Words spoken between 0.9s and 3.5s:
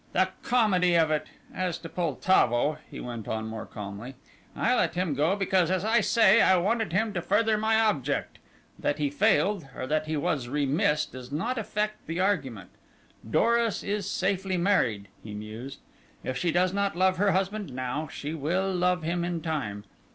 of it! As to Poltavo," he went on